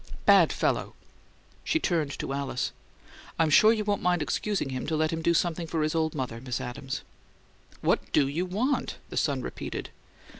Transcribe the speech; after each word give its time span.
"Bad 0.25 0.51
fellow!" 0.51 0.95
She 1.63 1.79
turned 1.79 2.17
to 2.17 2.33
Alice. 2.33 2.71
"I'm 3.37 3.51
sure 3.51 3.71
you 3.71 3.83
won't 3.83 4.01
mind 4.01 4.23
excusing 4.23 4.69
him 4.69 4.87
to 4.87 4.95
let 4.95 5.11
him 5.11 5.21
do 5.21 5.35
something 5.35 5.67
for 5.67 5.83
his 5.83 5.93
old 5.93 6.15
mother, 6.15 6.41
Miss 6.41 6.59
Adams." 6.59 7.03
"What 7.81 8.11
DO 8.11 8.27
you 8.27 8.47
want?" 8.47 8.97
the 9.11 9.17
son 9.17 9.43
repeated. 9.43 9.91